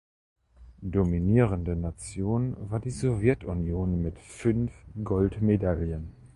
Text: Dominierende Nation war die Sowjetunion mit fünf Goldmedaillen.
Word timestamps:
Dominierende 0.81 1.75
Nation 1.75 2.57
war 2.71 2.79
die 2.79 2.89
Sowjetunion 2.89 4.01
mit 4.01 4.17
fünf 4.17 4.71
Goldmedaillen. 5.03 6.11